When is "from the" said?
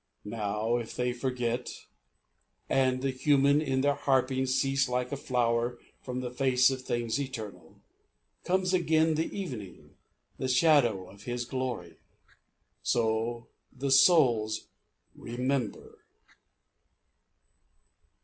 6.01-6.31